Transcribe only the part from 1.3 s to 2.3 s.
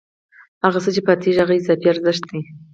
هغه اضافي ارزښت